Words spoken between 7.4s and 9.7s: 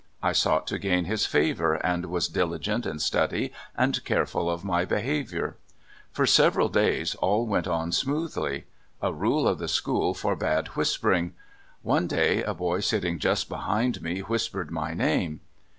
went on smoothly. A rule of the